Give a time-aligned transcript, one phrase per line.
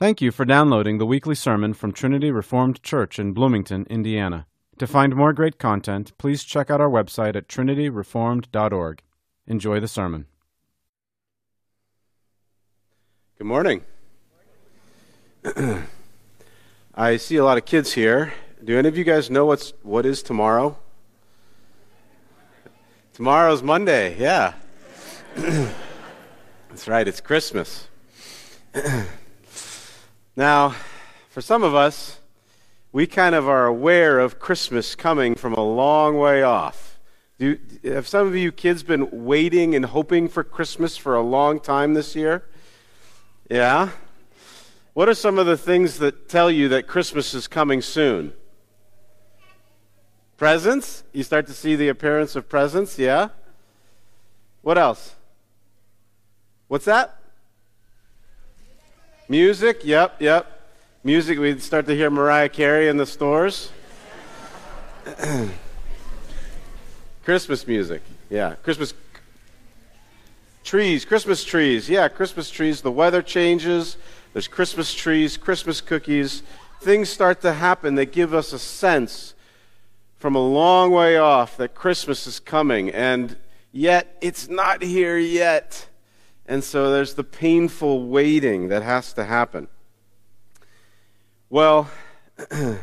[0.00, 4.46] Thank you for downloading the weekly sermon from Trinity Reformed Church in Bloomington, Indiana.
[4.78, 9.02] To find more great content, please check out our website at trinityreformed.org.
[9.48, 10.26] Enjoy the sermon.
[13.38, 13.82] Good morning.
[16.94, 18.32] I see a lot of kids here.
[18.62, 20.78] Do any of you guys know what's what is tomorrow?
[23.14, 24.16] Tomorrow's Monday.
[24.16, 24.54] Yeah.
[25.34, 27.08] That's right.
[27.08, 27.88] It's Christmas.
[30.38, 30.76] Now,
[31.30, 32.20] for some of us,
[32.92, 37.00] we kind of are aware of Christmas coming from a long way off.
[37.40, 41.58] Do, have some of you kids been waiting and hoping for Christmas for a long
[41.58, 42.44] time this year?
[43.50, 43.90] Yeah?
[44.94, 48.32] What are some of the things that tell you that Christmas is coming soon?
[50.36, 51.02] Presents?
[51.12, 53.30] You start to see the appearance of presents, yeah?
[54.62, 55.16] What else?
[56.68, 57.17] What's that?
[59.30, 60.70] Music, yep, yep.
[61.04, 63.70] Music, we start to hear Mariah Carey in the stores.
[67.24, 68.54] Christmas music, yeah.
[68.62, 68.94] Christmas
[70.64, 72.80] trees, Christmas trees, yeah, Christmas trees.
[72.80, 73.98] The weather changes,
[74.32, 76.42] there's Christmas trees, Christmas cookies.
[76.80, 79.34] Things start to happen that give us a sense
[80.16, 83.36] from a long way off that Christmas is coming, and
[83.72, 85.87] yet it's not here yet.
[86.48, 89.68] And so there's the painful waiting that has to happen.
[91.50, 91.90] Well,
[92.50, 92.80] there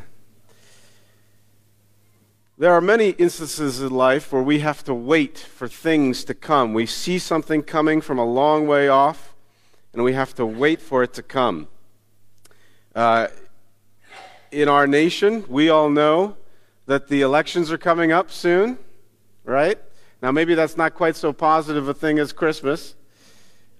[2.59, 6.75] are many instances in life where we have to wait for things to come.
[6.75, 9.33] We see something coming from a long way off,
[9.93, 11.67] and we have to wait for it to come.
[12.93, 13.29] Uh,
[14.51, 16.37] in our nation, we all know
[16.85, 18.77] that the elections are coming up soon,
[19.43, 19.79] right?
[20.21, 22.93] Now, maybe that's not quite so positive a thing as Christmas.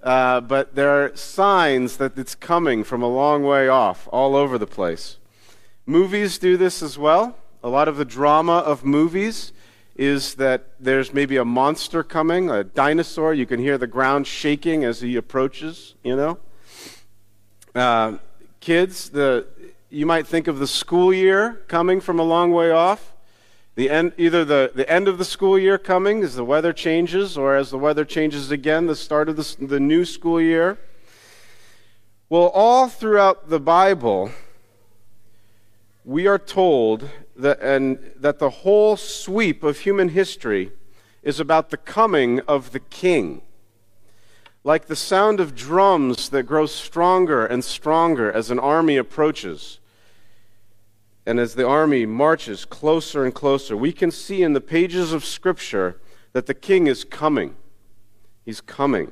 [0.06, 4.60] Uh, but there are signs that it's coming from a long way off, all over
[4.60, 5.18] the place.
[5.88, 7.36] Movies do this as well.
[7.64, 9.52] A lot of the drama of movies
[9.96, 13.34] is that there's maybe a monster coming, a dinosaur.
[13.34, 16.38] You can hear the ground shaking as he approaches, you know.
[17.74, 18.18] Uh,
[18.60, 19.48] kids, the,
[19.90, 23.15] you might think of the school year coming from a long way off
[23.76, 27.38] the end, either the, the end of the school year coming as the weather changes,
[27.38, 30.78] or as the weather changes again, the start of the, the new school year.
[32.30, 34.32] Well, all throughout the Bible,
[36.06, 40.72] we are told that, and, that the whole sweep of human history
[41.22, 43.42] is about the coming of the king.
[44.64, 49.80] Like the sound of drums that grows stronger and stronger as an army approaches
[51.26, 55.26] and as the army marches closer and closer, we can see in the pages of
[55.26, 56.00] Scripture
[56.34, 57.56] that the king is coming.
[58.44, 59.12] He's coming.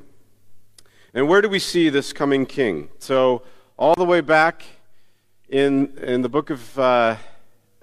[1.12, 2.88] And where do we see this coming king?
[2.98, 3.42] So,
[3.76, 4.62] all the way back
[5.48, 7.16] in, in the book of, uh,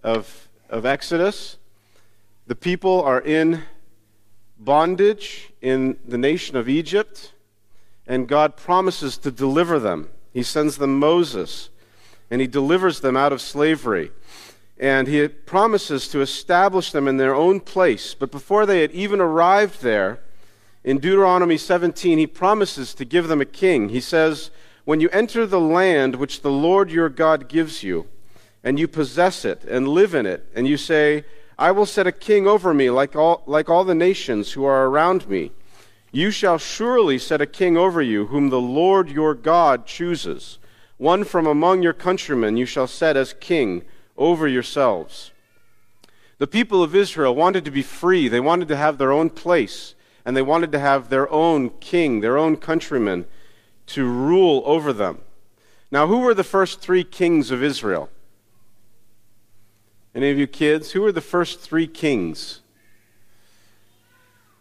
[0.04, 1.58] of, of Exodus,
[2.48, 3.64] the people are in
[4.58, 7.34] bondage in the nation of Egypt,
[8.08, 10.10] and God promises to deliver them.
[10.34, 11.70] He sends them Moses,
[12.32, 14.10] and he delivers them out of slavery
[14.82, 18.16] and he promises to establish them in their own place.
[18.16, 20.20] But before they had even arrived there,
[20.84, 23.90] in Deuteronomy 17, he promises to give them a king.
[23.90, 24.50] He says,
[24.84, 28.08] When you enter the land which the Lord your God gives you,
[28.64, 31.26] and you possess it and live in it, and you say,
[31.60, 34.88] I will set a king over me like all, like all the nations who are
[34.88, 35.52] around me.
[36.12, 40.58] You shall surely set a king over you, whom the Lord your God chooses.
[41.02, 43.82] One from among your countrymen you shall set as king
[44.20, 45.32] over yourselves.
[46.38, 48.28] The people of Israel wanted to be free.
[48.28, 52.22] They wanted to have their own place, and they wanted to have their own king,
[52.22, 53.26] their own countrymen
[53.88, 55.22] to rule over them.
[55.90, 58.08] Now, who were the first three kings of Israel?
[60.14, 60.92] Any of you kids?
[60.92, 62.62] Who were the first three kings?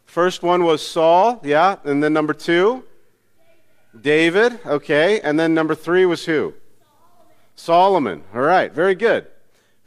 [0.07, 2.85] First one was Saul, yeah, and then number two?
[3.99, 6.55] David, okay, and then number three was who?
[7.55, 8.25] Solomon.
[8.35, 9.27] All right, very good.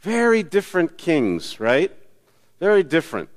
[0.00, 1.90] Very different kings, right?
[2.60, 3.30] Very different.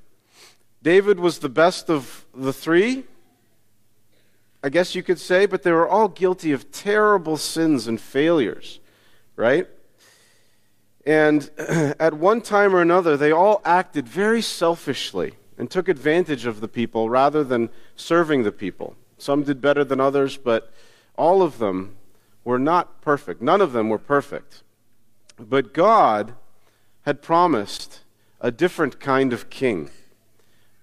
[0.84, 3.06] David was the best of the three,
[4.64, 8.80] I guess you could say, but they were all guilty of terrible sins and failures,
[9.36, 9.68] right?
[11.06, 16.60] And at one time or another, they all acted very selfishly and took advantage of
[16.60, 18.96] the people rather than serving the people.
[19.18, 20.72] Some did better than others, but
[21.18, 21.96] all of them
[22.44, 23.42] were not perfect.
[23.42, 24.64] None of them were perfect.
[25.40, 26.34] But God
[27.02, 28.02] had promised
[28.40, 29.90] a different kind of king,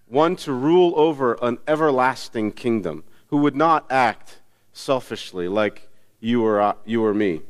[0.06, 4.40] one to rule over an everlasting kingdom, who would not act
[4.72, 5.88] selfishly like
[6.20, 7.42] you or, you or me.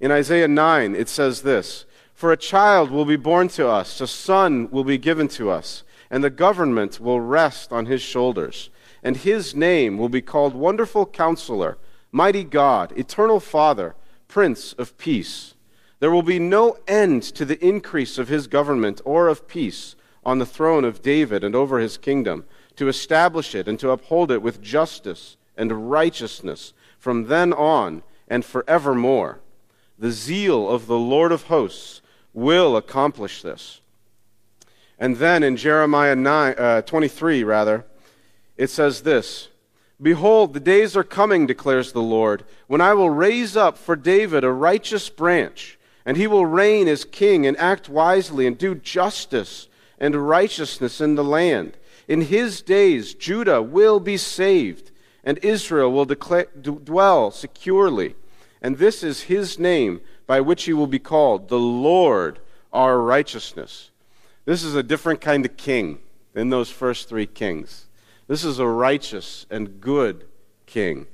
[0.00, 4.06] In Isaiah 9, it says this For a child will be born to us, a
[4.06, 8.70] son will be given to us, and the government will rest on his shoulders.
[9.06, 11.78] And his name will be called Wonderful Counselor,
[12.10, 13.94] Mighty God, Eternal Father,
[14.26, 15.54] Prince of Peace.
[16.00, 19.94] There will be no end to the increase of his government or of peace
[20.24, 24.32] on the throne of David and over his kingdom, to establish it and to uphold
[24.32, 29.38] it with justice and righteousness from then on and forevermore.
[29.96, 32.02] The zeal of the Lord of hosts
[32.34, 33.80] will accomplish this.
[34.98, 37.86] And then in Jeremiah 9, uh, 23, rather,
[38.56, 39.48] it says this
[40.00, 44.44] Behold, the days are coming, declares the Lord, when I will raise up for David
[44.44, 49.68] a righteous branch, and he will reign as king and act wisely and do justice
[49.98, 51.76] and righteousness in the land.
[52.06, 54.90] In his days, Judah will be saved,
[55.24, 58.14] and Israel will declare, dwell securely.
[58.62, 62.38] And this is his name by which he will be called, the Lord
[62.72, 63.90] our righteousness.
[64.44, 65.98] This is a different kind of king
[66.34, 67.85] than those first three kings.
[68.28, 70.24] This is a righteous and good
[70.66, 71.06] king.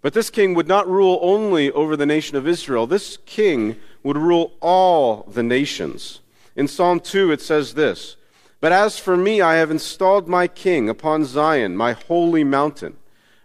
[0.00, 2.86] But this king would not rule only over the nation of Israel.
[2.86, 6.20] This king would rule all the nations.
[6.56, 8.16] In Psalm 2, it says this
[8.60, 12.96] But as for me, I have installed my king upon Zion, my holy mountain.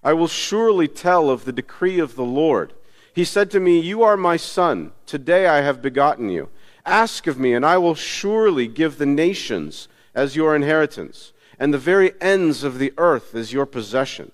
[0.03, 2.73] I will surely tell of the decree of the Lord.
[3.13, 4.93] He said to me, You are my son.
[5.05, 6.49] Today I have begotten you.
[6.85, 11.77] Ask of me, and I will surely give the nations as your inheritance, and the
[11.77, 14.31] very ends of the earth is your possession.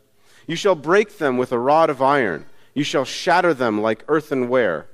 [0.48, 4.88] You shall break them with a rod of iron, you shall shatter them like earthenware.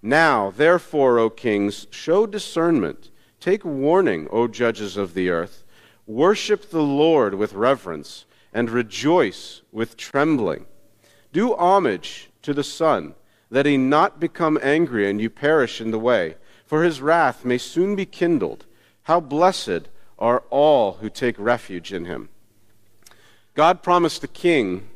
[0.00, 3.10] Now, therefore, O kings, show discernment.
[3.40, 5.64] Take warning, O judges of the earth.
[6.06, 10.66] Worship the Lord with reverence, and rejoice with trembling.
[11.32, 13.14] Do homage to the Son,
[13.50, 17.58] that he not become angry and you perish in the way, for his wrath may
[17.58, 18.66] soon be kindled.
[19.04, 19.88] How blessed
[20.18, 22.28] are all who take refuge in him.
[23.54, 24.88] God promised a king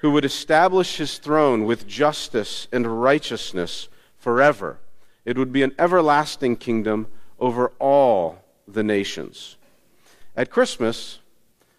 [0.00, 4.78] who would establish his throne with justice and righteousness forever.
[5.24, 7.06] It would be an everlasting kingdom
[7.38, 9.56] over all the nations.
[10.36, 11.18] At Christmas,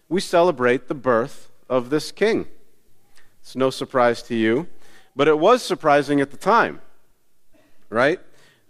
[0.08, 2.46] we celebrate the birth of this king.
[3.40, 4.68] It's no surprise to you,
[5.16, 6.80] but it was surprising at the time,
[7.88, 8.20] right?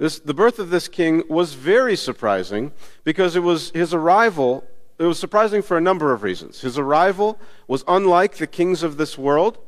[0.02, 2.72] This, the birth of this king was very surprising
[3.04, 4.64] because it was his arrival.
[4.99, 6.62] It was surprising for a number of reasons.
[6.62, 7.38] His arrival
[7.69, 9.58] was unlike the kings of this world.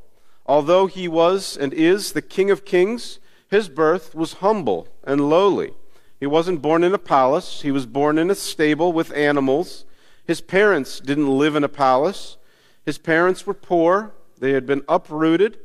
[0.44, 5.74] Although he was and is the King of Kings, his birth was humble and lowly.
[6.18, 9.84] He wasn't born in a palace, he was born in a stable with animals.
[10.26, 12.38] His parents didn't live in a palace.
[12.84, 14.10] His parents were poor,
[14.40, 15.60] they had been uprooted.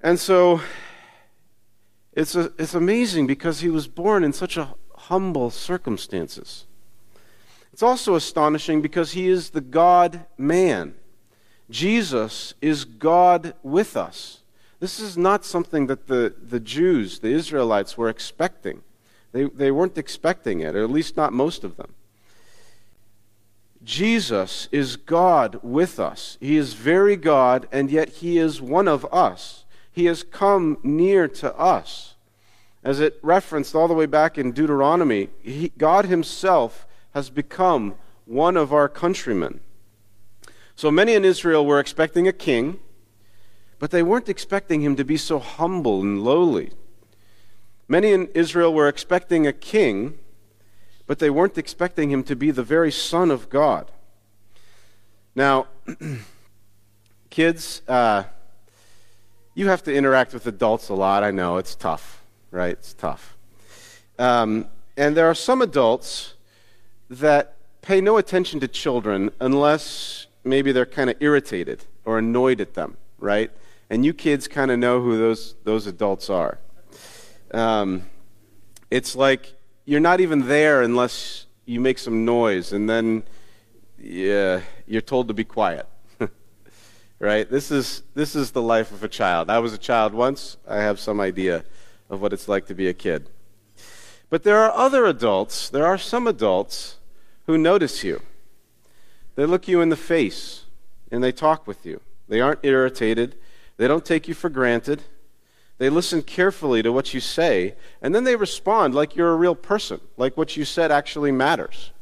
[0.00, 0.62] And so
[2.18, 6.66] it's, a, it's amazing because he was born in such a humble circumstances.
[7.72, 10.96] It's also astonishing because he is the God man.
[11.70, 14.40] Jesus is God with us.
[14.80, 18.82] This is not something that the, the Jews, the Israelites, were expecting.
[19.30, 21.94] They, they weren't expecting it, or at least not most of them.
[23.84, 26.36] Jesus is God with us.
[26.40, 29.66] He is very God, and yet He is one of us.
[29.92, 32.07] He has come near to us.
[32.88, 38.56] As it referenced all the way back in Deuteronomy, he, God Himself has become one
[38.56, 39.60] of our countrymen.
[40.74, 42.78] So many in Israel were expecting a king
[43.78, 46.72] but they weren't expecting him to be so humble and lowly.
[47.86, 50.18] Many in Israel were expecting a king,
[51.06, 53.90] but they weren't expecting him to be the very Son of God.
[55.34, 55.68] Now,
[57.30, 58.24] kids, uh,
[59.54, 61.22] you have to interact with adults a lot.
[61.22, 62.17] I know it's tough,
[62.50, 62.72] right?
[62.72, 63.36] It's tough.
[64.18, 66.34] Um, and there are some adults
[67.08, 72.74] that pay no attention to children unless maybe they're kind of irritated or annoyed at
[72.74, 73.50] them, right?
[73.90, 76.58] and you kids kind of know who those, those adults are.
[77.52, 78.02] Um,
[78.90, 83.22] it's like you're not even there unless you make some noise, and then
[83.98, 85.86] yeah, you're told to be quiet.
[87.18, 87.50] right?
[87.50, 89.50] This is, this is the life of a child.
[89.50, 90.56] I was a child once.
[90.66, 91.64] I have some idea
[92.08, 93.28] of what it's like to be a kid.
[94.30, 96.96] But there are other adults, there are some adults
[97.46, 98.20] who notice you.
[99.36, 100.64] They look you in the face
[101.10, 102.00] and they talk with you.
[102.28, 103.36] They aren't irritated.
[103.78, 105.02] They don't take you for granted.
[105.78, 109.54] They listen carefully to what you say, and then they respond like you're a real
[109.54, 111.92] person, like what you said actually matters.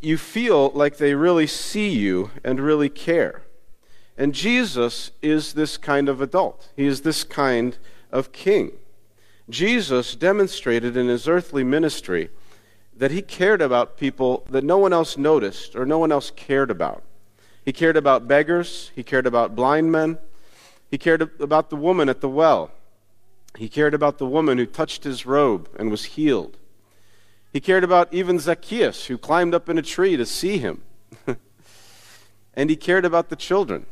[0.00, 3.42] You feel like they really see you and really care.
[4.16, 6.70] And Jesus is this kind of adult.
[6.74, 7.76] He is this kind
[8.14, 8.72] of king.
[9.50, 12.30] Jesus demonstrated in his earthly ministry
[12.96, 16.70] that he cared about people that no one else noticed or no one else cared
[16.70, 17.02] about.
[17.64, 20.18] He cared about beggars, he cared about blind men,
[20.90, 22.70] he cared about the woman at the well.
[23.58, 26.56] He cared about the woman who touched his robe and was healed.
[27.52, 30.82] He cared about even Zacchaeus, who climbed up in a tree to see him.
[32.54, 33.86] and he cared about the children,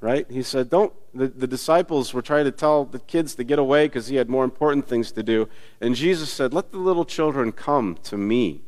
[0.00, 0.30] right?
[0.30, 3.86] He said, Don't, the, the disciples were trying to tell the kids to get away
[3.86, 5.48] because he had more important things to do.
[5.80, 8.62] And Jesus said, Let the little children come to me.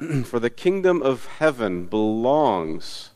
[0.24, 3.10] For the kingdom of heaven belongs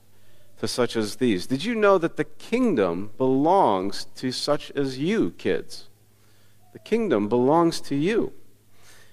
[0.61, 1.47] to such as these.
[1.47, 5.88] Did you know that the kingdom belongs to such as you, kids?
[6.73, 8.33] The kingdom belongs to you.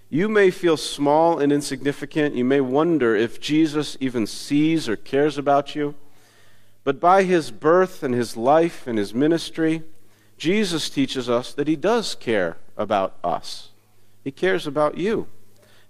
[0.10, 2.36] You may feel small and insignificant.
[2.36, 5.96] You may wonder if Jesus even sees or cares about you.
[6.84, 9.84] But by his birth and his life and his ministry,
[10.38, 13.70] Jesus teaches us that he does care about us.
[14.24, 15.28] He cares about you.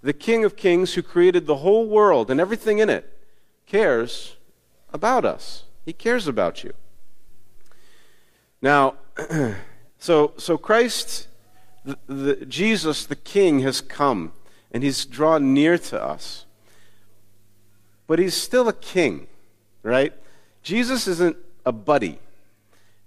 [0.02, 3.10] The King of Kings, who created the whole world and everything in it,
[3.66, 4.36] cares
[4.92, 5.64] about us.
[5.84, 6.72] He cares about you.
[8.60, 8.94] Now,
[9.98, 11.28] so, so Christ,
[11.84, 14.32] the, the, Jesus, the King, has come
[14.70, 16.46] and he's drawn near to us.
[18.06, 19.28] But he's still a king,
[19.82, 20.12] right?
[20.64, 22.18] Jesus isn't a buddy.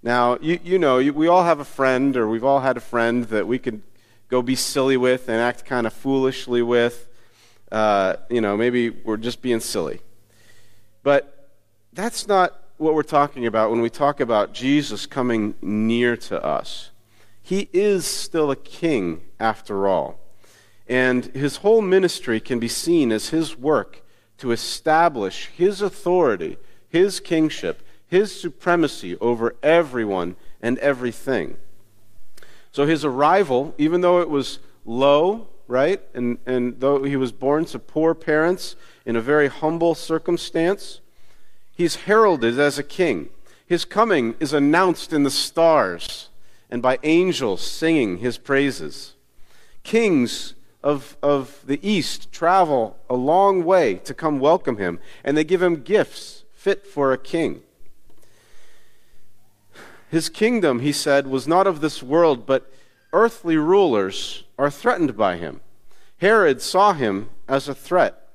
[0.00, 2.80] Now, you, you know, you, we all have a friend, or we've all had a
[2.80, 3.82] friend that we could
[4.28, 7.08] go be silly with and act kind of foolishly with.
[7.72, 10.00] Uh, you know, maybe we're just being silly.
[11.02, 11.50] But
[11.92, 16.90] that's not what we're talking about when we talk about Jesus coming near to us.
[17.42, 20.20] He is still a king, after all.
[20.88, 24.04] And his whole ministry can be seen as his work
[24.38, 26.56] to establish his authority,
[26.88, 31.56] his kingship, his supremacy over everyone and everything.
[32.72, 37.64] So his arrival, even though it was low, right, and, and though he was born
[37.66, 41.00] to poor parents in a very humble circumstance,
[41.78, 43.28] He's heralded as a king.
[43.64, 46.28] His coming is announced in the stars
[46.68, 49.14] and by angels singing his praises.
[49.84, 55.44] Kings of, of the East travel a long way to come welcome him, and they
[55.44, 56.37] give him gifts
[56.68, 57.62] fit for a king.
[60.10, 62.70] His kingdom, he said, was not of this world, but
[63.12, 65.62] earthly rulers are threatened by him.
[66.18, 68.28] Herod saw him as a threat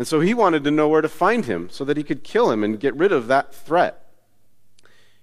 [0.00, 2.50] and so he wanted to know where to find him so that he could kill
[2.50, 4.02] him and get rid of that threat.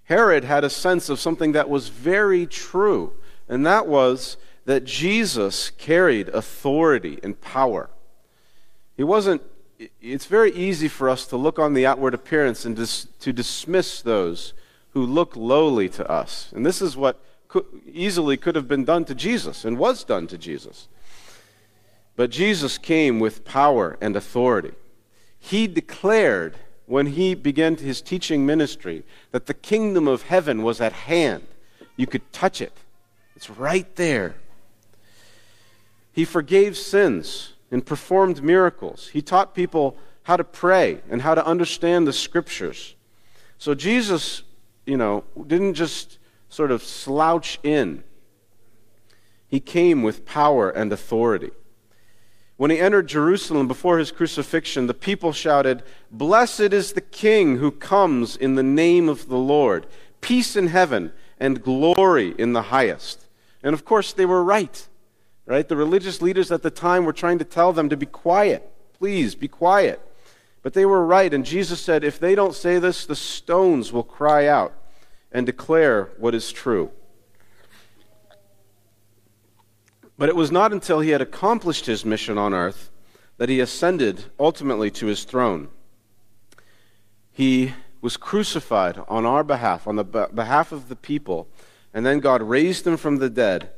[0.04, 3.14] Herod had a sense of something that was very true,
[3.50, 7.90] and that was that Jesus carried authority and power.
[8.96, 9.42] He wasn't,
[10.02, 14.02] it's very easy for us to look on the outward appearance and dis, to dismiss
[14.02, 14.54] those
[14.94, 16.52] who look lowly to us.
[16.56, 17.20] And this is what
[17.92, 20.88] easily could have been done to Jesus and was done to Jesus.
[22.16, 24.74] But Jesus came with power and authority.
[25.40, 26.56] He declared
[26.88, 31.46] when he began his teaching ministry that the kingdom of heaven was at hand.
[31.96, 32.74] You could touch it,
[33.36, 34.36] it's right there.
[36.12, 39.10] He forgave sins and performed miracles.
[39.10, 42.96] He taught people how to pray and how to understand the scriptures.
[43.58, 44.44] So Jesus,
[44.86, 46.20] you know, didn't just
[46.50, 48.04] sort of slouch in,
[49.48, 51.52] he came with power and authority.
[52.58, 57.72] When he entered Jerusalem before his crucifixion, the people shouted, Blessed is the King who
[57.72, 59.86] comes in the name of the Lord,
[60.22, 63.28] peace in heaven and glory in the highest.
[63.62, 64.88] And of course, they were right.
[65.48, 65.68] Right?
[65.68, 68.70] The religious leaders at the time were trying to tell them to be quiet.
[68.94, 70.02] Please, be quiet.
[70.62, 74.04] But they were right, and Jesus said, If they don't say this, the stones will
[74.04, 74.74] cry out
[75.32, 76.92] and declare what is true.
[80.18, 82.92] But it was not until he had accomplished his mission on earth
[83.38, 85.70] that he ascended ultimately to his throne.
[87.32, 91.48] He was crucified on our behalf, on the behalf of the people,
[91.94, 93.70] and then God raised him from the dead.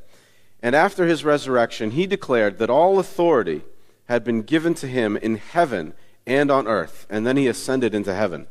[0.61, 3.63] And after his resurrection, he declared that all authority
[4.07, 5.93] had been given to him in heaven
[6.25, 8.47] and on earth, and then he ascended into heaven.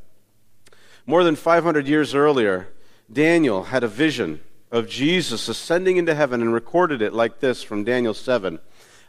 [1.07, 2.69] More than 500 years earlier,
[3.11, 7.85] Daniel had a vision of Jesus ascending into heaven and recorded it like this from
[7.85, 8.59] Daniel 7.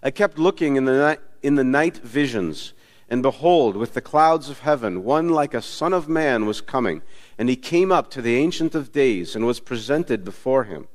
[0.01, 2.73] I kept looking in the night, in the night visions,
[3.09, 7.01] and behold, with the clouds of heaven, one like a son of man was coming.
[7.37, 10.87] And he came up to the Ancient of Days and was presented before him.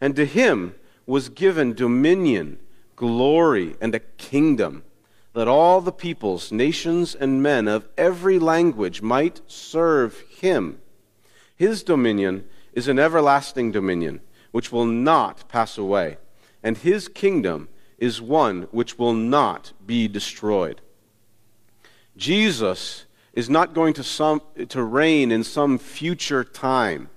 [0.00, 0.74] And to him
[1.10, 2.56] was given dominion,
[2.94, 4.84] glory, and a kingdom,
[5.32, 10.80] that all the peoples, nations, and men of every language might serve him.
[11.56, 14.20] His dominion is an everlasting dominion
[14.52, 16.16] which will not pass away,
[16.62, 20.80] and his kingdom is one which will not be destroyed.
[22.16, 27.08] Jesus is not going to, some, to reign in some future time.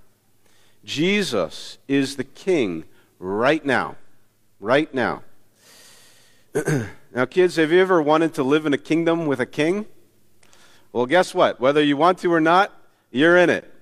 [0.83, 2.85] Jesus is the king
[3.23, 3.95] right now.
[4.59, 5.23] Right now.
[7.15, 9.85] now, kids, have you ever wanted to live in a kingdom with a king?
[10.91, 11.59] Well, guess what?
[11.59, 12.71] Whether you want to or not,
[13.11, 13.73] you're in it.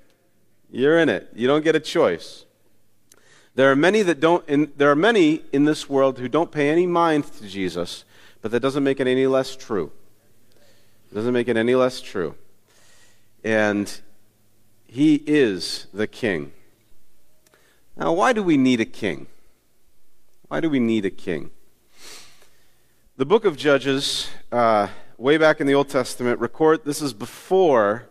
[0.72, 1.30] You're in it.
[1.36, 2.46] You don't get a choice.
[3.56, 6.70] There are many that don't in, there are many in this world who don't pay
[6.70, 8.06] any mind to Jesus,
[8.42, 9.92] but that doesn't make it any less true.
[11.12, 12.36] It doesn't make it any less true.
[13.44, 14.00] And
[14.86, 16.54] he is the king.
[18.02, 19.28] Now, why do we need a king?
[20.48, 21.52] Why do we need a king?
[23.18, 24.88] The book of Judges, uh,
[25.20, 28.10] way back in the Old Testament, record this is before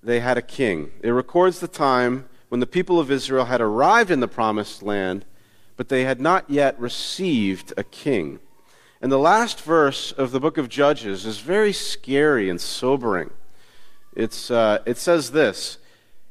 [0.00, 0.92] they had a king.
[1.02, 5.24] It records the time when the people of Israel had arrived in the promised land,
[5.76, 8.38] but they had not yet received a king.
[9.02, 13.30] And the last verse of the book of Judges is very scary and sobering.
[14.14, 15.78] It's, uh, it says this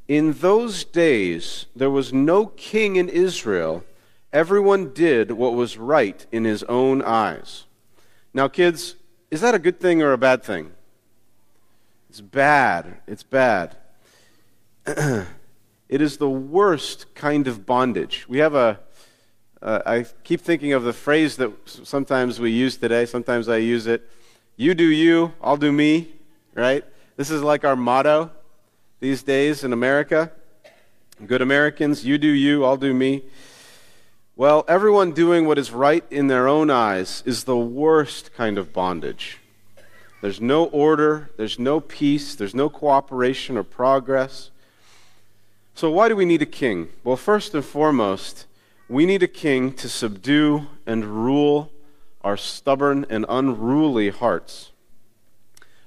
[0.08, 3.84] In those days there was no king in Israel.
[4.32, 7.66] Everyone did what was right in his own eyes.
[8.34, 8.96] Now, kids,
[9.32, 10.72] is that a good thing or a bad thing?
[12.10, 13.00] It's bad.
[13.08, 13.76] It's bad.
[14.86, 15.28] it
[15.90, 18.26] is the worst kind of bondage.
[18.30, 18.80] We have a.
[19.62, 23.88] Uh, I keep thinking of the phrase that sometimes we use today, sometimes I use
[23.88, 24.08] it.
[24.56, 26.14] You do you, I'll do me,
[26.54, 26.86] right?
[27.16, 28.30] This is like our motto
[29.00, 30.32] these days in America.
[31.25, 33.24] Good Americans, you do you, I'll do me.
[34.36, 38.74] Well, everyone doing what is right in their own eyes is the worst kind of
[38.74, 39.39] bondage.
[40.22, 44.51] There's no order, there's no peace, there's no cooperation or progress.
[45.75, 46.89] So, why do we need a king?
[47.04, 48.48] Well, first and foremost,
[48.89, 51.71] we need a king to subdue and rule
[52.24, 54.71] our stubborn and unruly hearts.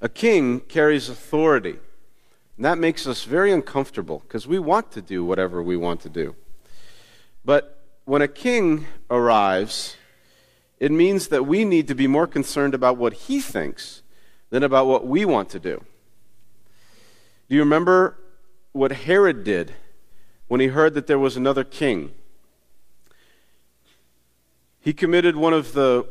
[0.01, 1.79] A king carries authority,
[2.61, 6.11] and that makes us very uncomfortable because we want to do whatever we want to
[6.11, 6.37] do.
[7.43, 9.97] But when a king arrives,
[10.79, 14.03] it means that we need to be more concerned about what he thinks
[14.51, 15.83] than about what we want to do.
[17.49, 18.19] Do you remember
[18.73, 19.73] what Herod did
[20.49, 22.13] when he heard that there was another king?
[24.81, 26.07] He committed one of the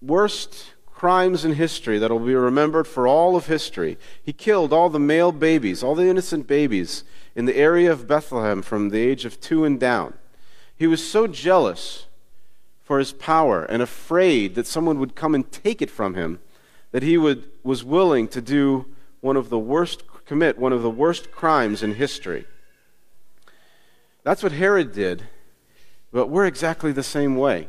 [0.00, 0.73] worst
[1.04, 3.98] crimes in history that will be remembered for all of history.
[4.22, 8.62] He killed all the male babies, all the innocent babies in the area of Bethlehem
[8.62, 10.14] from the age of two and down.
[10.74, 12.06] He was so jealous
[12.82, 16.40] for his power and afraid that someone would come and take it from him
[16.92, 18.86] that he would, was willing to do
[19.20, 22.46] one of the worst, commit one of the worst crimes in history.
[24.22, 25.24] That's what Herod did,
[26.10, 27.68] but we're exactly the same way.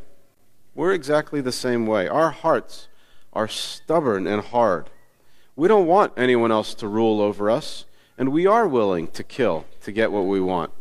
[0.73, 2.07] We're exactly the same way.
[2.07, 2.87] Our hearts
[3.35, 4.89] are stubborn and hard.
[5.55, 7.85] We don't want anyone else to rule over us,
[8.17, 10.71] and we are willing to kill to get what we want.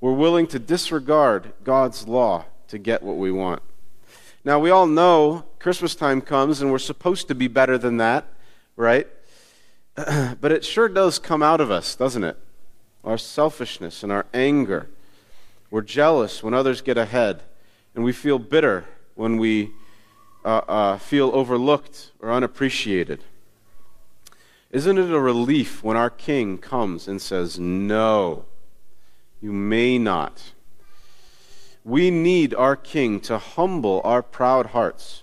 [0.00, 3.62] We're willing to disregard God's law to get what we want.
[4.44, 8.26] Now, we all know Christmas time comes and we're supposed to be better than that,
[8.76, 9.08] right?
[9.94, 12.38] but it sure does come out of us, doesn't it?
[13.02, 14.88] Our selfishness and our anger.
[15.70, 17.42] We're jealous when others get ahead,
[17.94, 18.84] and we feel bitter
[19.16, 19.72] when we
[20.44, 23.24] uh, uh, feel overlooked or unappreciated.
[24.70, 28.44] Isn't it a relief when our King comes and says, No,
[29.40, 30.52] you may not?
[31.84, 35.22] We need our King to humble our proud hearts.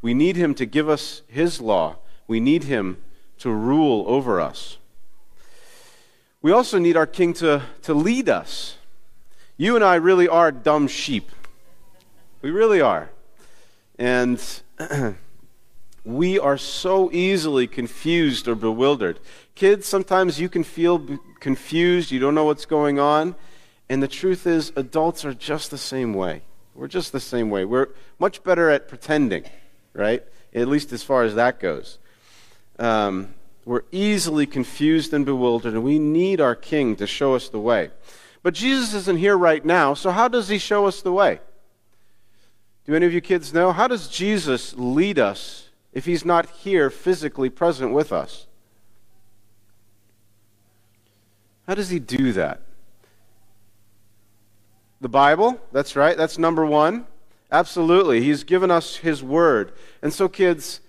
[0.00, 1.96] We need him to give us his law.
[2.26, 2.98] We need him
[3.38, 4.78] to rule over us.
[6.40, 8.76] We also need our King to, to lead us.
[9.56, 11.30] You and I really are dumb sheep.
[12.40, 13.10] We really are.
[13.98, 14.42] And
[16.04, 19.20] we are so easily confused or bewildered.
[19.54, 23.34] Kids, sometimes you can feel confused, you don't know what's going on.
[23.88, 26.42] And the truth is, adults are just the same way.
[26.74, 27.64] We're just the same way.
[27.64, 29.44] We're much better at pretending,
[29.94, 30.22] right?
[30.54, 31.98] At least as far as that goes.
[32.78, 37.58] Um, we're easily confused and bewildered, and we need our King to show us the
[37.58, 37.90] way.
[38.42, 41.40] But Jesus isn't here right now, so how does he show us the way?
[42.86, 43.72] Do any of you kids know?
[43.72, 48.46] How does Jesus lead us if he's not here physically present with us?
[51.66, 52.60] How does he do that?
[55.00, 57.06] The Bible, that's right, that's number one.
[57.50, 58.22] Absolutely.
[58.22, 59.72] He's given us His Word.
[60.02, 60.80] And so, kids,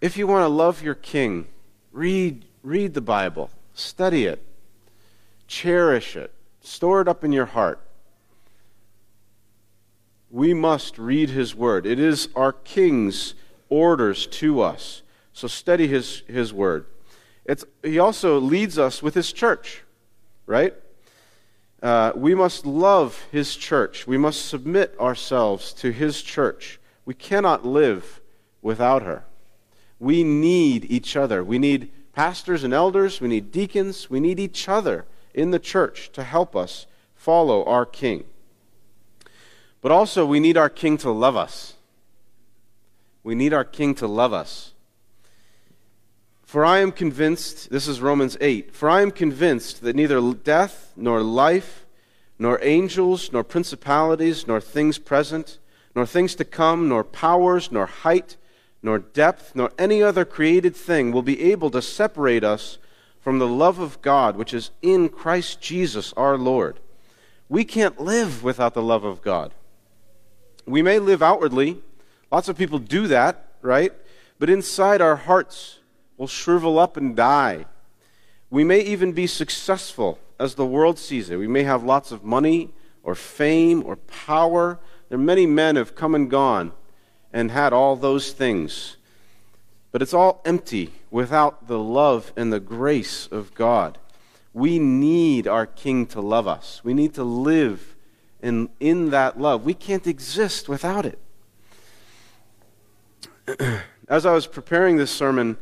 [0.00, 1.48] if you want to love your King,
[1.92, 4.42] read, read the Bible, study it.
[5.46, 7.80] cherish it, store it up in your heart.
[10.30, 11.86] We must read his word.
[11.86, 13.34] It is our king's
[13.68, 15.02] orders to us.
[15.32, 16.86] So study his, his word.
[17.44, 19.82] It's, he also leads us with his church,
[20.46, 20.74] right?
[21.82, 24.06] Uh, we must love his church.
[24.06, 26.78] We must submit ourselves to his church.
[27.04, 28.20] We cannot live
[28.62, 29.24] without her.
[29.98, 31.42] We need each other.
[31.42, 33.20] We need pastors and elders.
[33.20, 34.10] We need deacons.
[34.10, 38.24] We need each other in the church to help us follow our king.
[39.80, 41.74] But also, we need our king to love us.
[43.22, 44.72] We need our king to love us.
[46.42, 50.92] For I am convinced, this is Romans 8, for I am convinced that neither death,
[50.96, 51.86] nor life,
[52.38, 55.58] nor angels, nor principalities, nor things present,
[55.94, 58.36] nor things to come, nor powers, nor height,
[58.82, 62.78] nor depth, nor any other created thing will be able to separate us
[63.20, 66.80] from the love of God which is in Christ Jesus our Lord.
[67.48, 69.52] We can't live without the love of God.
[70.66, 71.80] We may live outwardly,
[72.30, 73.92] lots of people do that, right?
[74.38, 75.80] But inside our hearts,
[76.20, 77.64] will shrivel up and die.
[78.50, 81.38] We may even be successful as the world sees it.
[81.38, 84.78] We may have lots of money or fame or power.
[85.08, 86.72] There are many men who have come and gone
[87.32, 88.98] and had all those things.
[89.92, 93.96] But it's all empty without the love and the grace of God.
[94.52, 96.82] We need our King to love us.
[96.84, 97.96] We need to live
[98.42, 99.64] in, in that love.
[99.64, 101.18] We can't exist without it.
[104.08, 105.56] As I was preparing this sermon,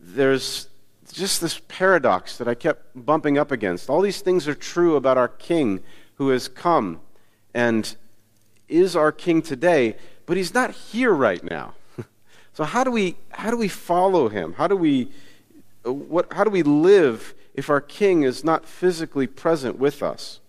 [0.00, 0.68] there's
[1.12, 3.90] just this paradox that I kept bumping up against.
[3.90, 5.80] All these things are true about our King
[6.14, 7.00] who has come
[7.54, 7.94] and
[8.68, 11.74] is our King today, but he's not here right now.
[12.54, 14.54] so how do we how do we follow him?
[14.54, 15.10] How do we
[15.84, 20.40] what how do we live if our King is not physically present with us?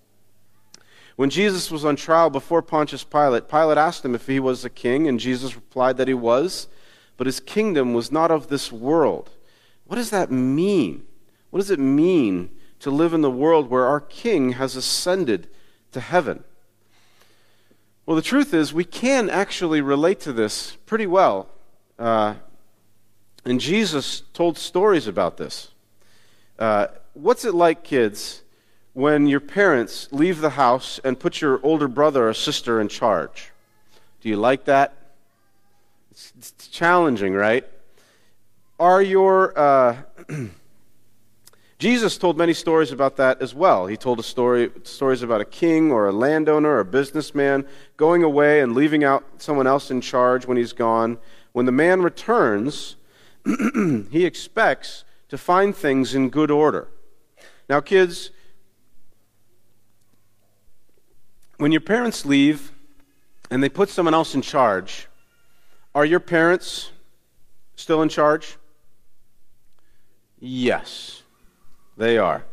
[1.15, 4.69] When Jesus was on trial before Pontius Pilate, Pilate asked him if he was a
[4.69, 6.67] king, and Jesus replied that he was,
[7.17, 9.29] but his kingdom was not of this world.
[9.85, 11.05] What does that mean?
[11.51, 12.49] What does it mean
[12.79, 15.47] to live in the world where our King has ascended
[15.91, 16.43] to heaven?
[18.05, 21.47] Well, the truth is, we can actually relate to this pretty well.
[21.97, 22.35] Uh,
[23.45, 25.69] and Jesus told stories about this.
[26.57, 28.42] Uh, what's it like, kids,
[28.93, 33.51] when your parents leave the house and put your older brother or sister in charge?
[34.21, 34.93] Do you like that?
[36.11, 37.65] It's, it's challenging, right?
[38.79, 39.57] are your.
[39.57, 39.97] Uh,
[41.79, 43.87] Jesus told many stories about that as well.
[43.87, 47.65] He told story, stories about a king or a landowner or a businessman
[47.97, 51.17] going away and leaving out someone else in charge when he's gone.
[51.51, 52.95] When the man returns,
[54.11, 56.87] he expects to find things in good order.
[57.67, 58.29] Now, kids,
[61.63, 62.73] when your parents leave
[63.49, 65.07] and they put someone else in charge,
[65.95, 66.91] are your parents
[67.77, 68.57] still in charge?
[70.41, 71.23] Yes,
[71.95, 72.43] they are.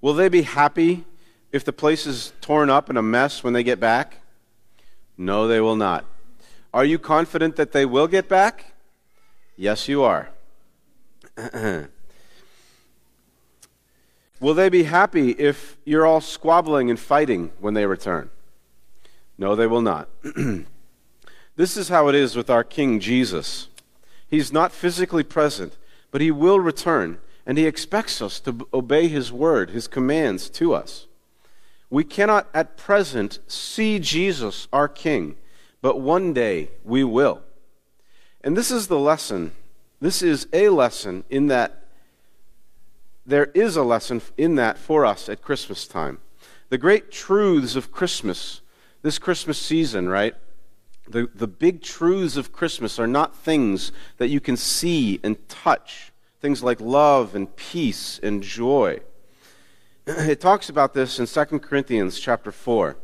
[0.00, 1.04] Will they be happy
[1.52, 4.16] if the place is torn up and a mess when they get back?
[5.16, 6.04] No, they will not.
[6.74, 8.74] Are you confident that they will get back?
[9.54, 10.30] Yes, you are.
[14.40, 18.30] will they be happy if you're all squabbling and fighting when they return?
[19.38, 20.08] No, they will not.
[21.56, 23.68] this is how it is with our King Jesus.
[24.28, 25.76] He's not physically present
[26.16, 30.72] but he will return, and he expects us to obey his word, his commands to
[30.72, 31.06] us.
[31.90, 35.36] We cannot at present see Jesus, our King,
[35.82, 37.42] but one day we will.
[38.42, 39.52] And this is the lesson.
[40.00, 41.84] This is a lesson in that
[43.26, 46.18] there is a lesson in that for us at Christmas time.
[46.68, 48.60] The great truths of Christmas,
[49.02, 50.34] this Christmas season, right?
[51.08, 56.12] The, the big truths of Christmas are not things that you can see and touch,
[56.40, 59.00] things like love and peace and joy.
[60.06, 62.96] It talks about this in 2 Corinthians chapter 4.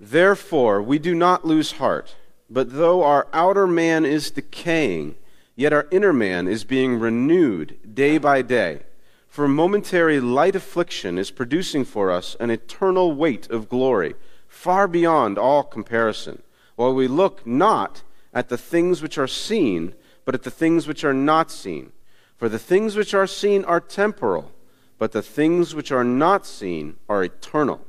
[0.00, 2.16] Therefore, we do not lose heart,
[2.50, 5.14] but though our outer man is decaying,
[5.54, 8.82] yet our inner man is being renewed day by day.
[9.28, 14.14] For momentary light affliction is producing for us an eternal weight of glory,
[14.48, 16.42] far beyond all comparison
[16.76, 21.04] while we look not at the things which are seen, but at the things which
[21.04, 21.92] are not seen.
[22.36, 24.52] For the things which are seen are temporal,
[24.98, 27.80] but the things which are not seen are eternal.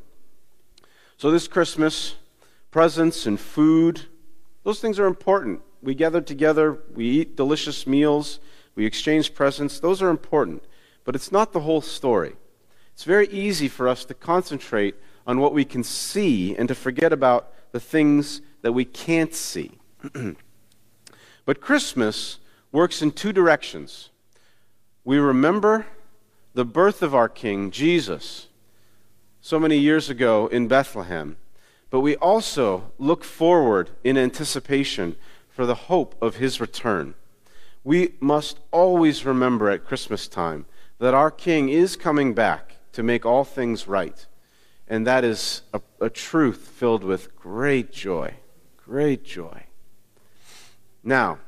[1.17, 2.15] So, this Christmas,
[2.71, 4.01] presents and food,
[4.63, 5.61] those things are important.
[5.81, 8.39] We gather together, we eat delicious meals,
[8.75, 9.79] we exchange presents.
[9.79, 10.63] Those are important.
[11.07, 12.35] But it's not the whole story.
[12.91, 17.13] It's very easy for us to concentrate on what we can see and to forget
[17.13, 19.77] about the things that we can't see.
[21.45, 22.39] but Christmas
[22.73, 24.09] works in two directions.
[25.05, 25.87] We remember
[26.53, 28.47] the birth of our King, Jesus,
[29.39, 31.37] so many years ago in Bethlehem,
[31.89, 35.15] but we also look forward in anticipation
[35.47, 37.13] for the hope of his return.
[37.85, 40.65] We must always remember at Christmas time
[40.99, 44.25] that our King is coming back to make all things right.
[44.87, 48.35] And that is a, a truth filled with great joy.
[48.77, 49.63] Great joy.
[51.03, 51.39] Now,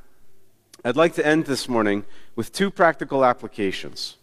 [0.84, 4.18] I'd like to end this morning with two practical applications,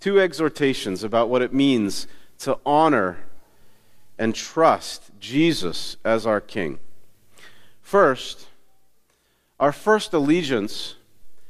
[0.00, 2.06] two exhortations about what it means
[2.40, 3.18] to honor
[4.18, 6.78] and trust Jesus as our King.
[7.80, 8.46] First,
[9.58, 10.94] our first allegiance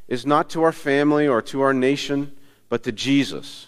[0.09, 2.33] is not to our family or to our nation,
[2.71, 3.67] but to Jesus.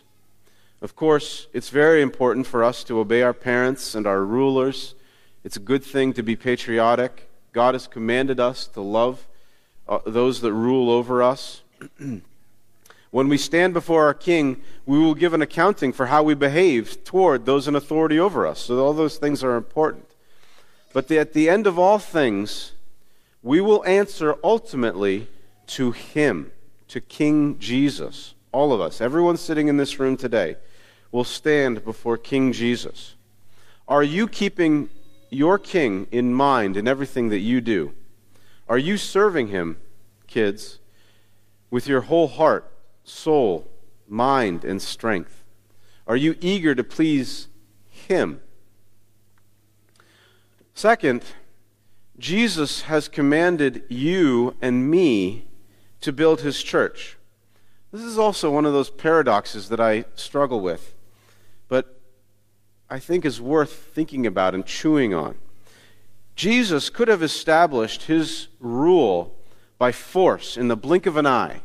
[0.81, 4.95] Of course, it's very important for us to obey our parents and our rulers.
[5.45, 7.29] It's a good thing to be patriotic.
[7.53, 9.27] God has commanded us to love
[9.87, 11.63] uh, those that rule over us.
[13.11, 17.05] when we stand before our King, we will give an accounting for how we behaved
[17.05, 18.61] toward those in authority over us.
[18.61, 20.07] So, all those things are important.
[20.93, 22.73] But the, at the end of all things,
[23.43, 25.27] we will answer ultimately
[25.69, 26.53] to Him,
[26.89, 28.32] to King Jesus.
[28.53, 30.57] All of us, everyone sitting in this room today
[31.11, 33.17] will stand before King Jesus.
[33.89, 34.91] Are you keeping
[35.31, 37.95] your king in mind in everything that you do?
[38.69, 39.79] Are you serving him,
[40.27, 40.79] kids,
[41.71, 42.71] with your whole heart,
[43.05, 43.69] soul,
[44.07, 45.43] mind, and strength?
[46.07, 47.49] Are you eager to please
[47.89, 48.41] him?
[50.75, 51.25] Second,
[52.19, 55.47] Jesus has commanded you and me
[56.03, 57.17] to build his church.
[57.93, 60.95] This is also one of those paradoxes that I struggle with
[61.73, 61.99] but
[62.91, 65.37] I think is worth thinking about and chewing on.
[66.37, 69.35] Jesus could have established his rule
[69.79, 71.63] by force in the blink of an eye.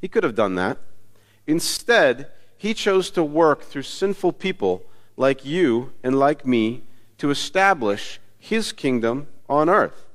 [0.00, 0.78] He could have done that.
[1.46, 4.82] Instead, he chose to work through sinful people
[5.18, 6.84] like you and like me
[7.18, 10.06] to establish his kingdom on earth.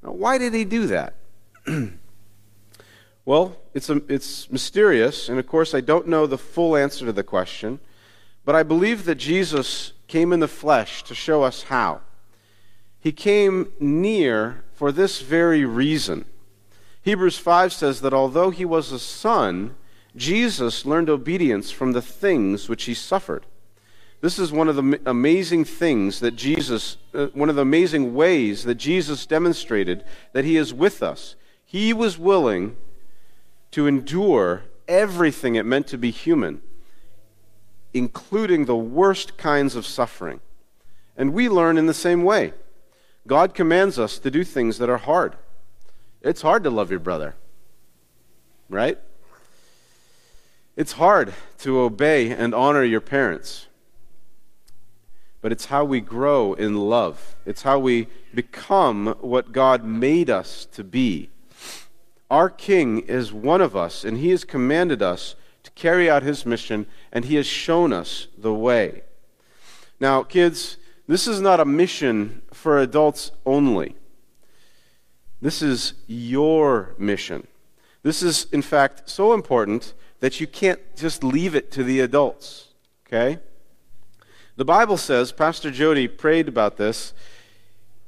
[0.00, 1.14] Now, why did he do that?
[3.24, 7.12] well, it's, a, it's mysterious, and of course, I don't know the full answer to
[7.12, 7.80] the question.
[8.44, 12.00] But I believe that Jesus came in the flesh to show us how.
[12.98, 16.24] He came near for this very reason.
[17.02, 19.74] Hebrews 5 says that although he was a son,
[20.16, 23.46] Jesus learned obedience from the things which he suffered.
[24.20, 28.64] This is one of the amazing things that Jesus, uh, one of the amazing ways
[28.64, 31.36] that Jesus demonstrated that he is with us.
[31.64, 32.76] He was willing
[33.72, 36.62] to endure everything it meant to be human
[37.92, 40.40] including the worst kinds of suffering.
[41.16, 42.52] And we learn in the same way.
[43.26, 45.36] God commands us to do things that are hard.
[46.22, 47.34] It's hard to love your brother,
[48.68, 48.98] right?
[50.76, 53.66] It's hard to obey and honor your parents.
[55.42, 57.36] But it's how we grow in love.
[57.46, 61.29] It's how we become what God made us to be.
[62.30, 66.46] Our King is one of us, and He has commanded us to carry out his
[66.46, 69.02] mission, and he has shown us the way.
[69.98, 73.96] Now, kids, this is not a mission for adults only.
[75.42, 77.46] This is your mission.
[78.02, 82.68] This is, in fact, so important that you can't just leave it to the adults.
[83.06, 83.38] Okay?
[84.56, 87.14] The Bible says, Pastor Jody prayed about this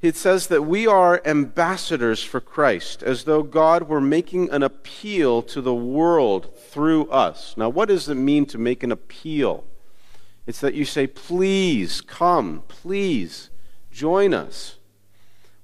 [0.02, 5.42] it says that we are ambassadors for Christ, as though God were making an appeal
[5.42, 7.54] to the world through us.
[7.56, 9.64] Now, what does it mean to make an appeal?
[10.44, 13.50] It's that you say, please come, please
[13.92, 14.76] join us.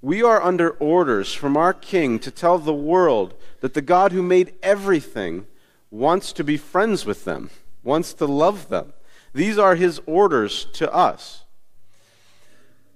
[0.00, 4.22] We are under orders from our King to tell the world that the God who
[4.22, 5.48] made everything
[5.90, 7.50] wants to be friends with them,
[7.82, 8.92] wants to love them.
[9.34, 11.44] These are his orders to us.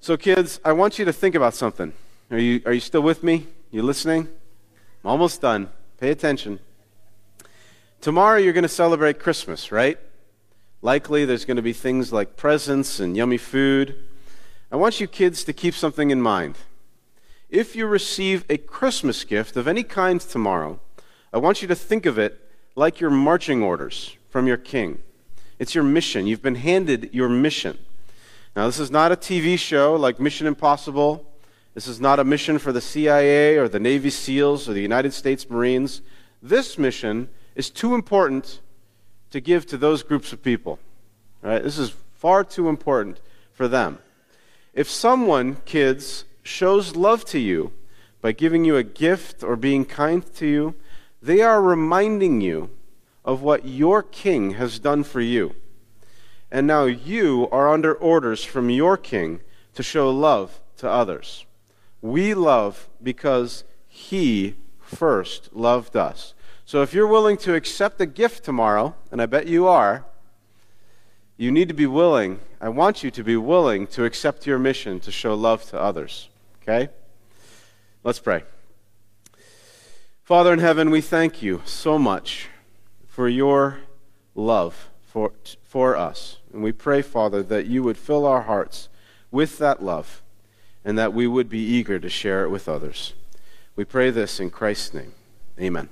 [0.02, 1.92] So, kids, I want you to think about something.
[2.32, 3.46] Are you, are you still with me?
[3.70, 4.26] You listening?
[5.04, 5.68] I'm almost done.
[6.00, 6.58] Pay attention.
[8.00, 9.96] Tomorrow you're going to celebrate Christmas, right?
[10.80, 13.94] Likely there's going to be things like presents and yummy food.
[14.72, 16.56] I want you kids to keep something in mind.
[17.48, 20.80] If you receive a Christmas gift of any kind tomorrow,
[21.32, 22.40] I want you to think of it
[22.74, 24.98] like your marching orders from your king.
[25.60, 26.26] It's your mission.
[26.26, 27.78] You've been handed your mission.
[28.54, 31.26] Now, this is not a TV show like Mission Impossible.
[31.72, 35.14] This is not a mission for the CIA or the Navy SEALs or the United
[35.14, 36.02] States Marines.
[36.42, 38.60] This mission is too important
[39.30, 40.78] to give to those groups of people.
[41.40, 41.62] Right?
[41.62, 43.20] This is far too important
[43.54, 43.98] for them.
[44.74, 47.72] If someone, kids, shows love to you
[48.20, 50.74] by giving you a gift or being kind to you,
[51.22, 52.68] they are reminding you
[53.24, 55.54] of what your king has done for you.
[56.52, 59.40] And now you are under orders from your king
[59.72, 61.46] to show love to others.
[62.02, 66.34] We love because he first loved us.
[66.66, 70.04] So if you're willing to accept a gift tomorrow, and I bet you are,
[71.38, 75.00] you need to be willing, I want you to be willing to accept your mission
[75.00, 76.28] to show love to others.
[76.62, 76.90] Okay?
[78.04, 78.42] Let's pray.
[80.22, 82.48] Father in heaven, we thank you so much
[83.06, 83.78] for your
[84.34, 86.38] love for, for us.
[86.52, 88.88] And we pray, Father, that you would fill our hearts
[89.30, 90.22] with that love
[90.84, 93.14] and that we would be eager to share it with others.
[93.76, 95.14] We pray this in Christ's name.
[95.58, 95.88] Amen.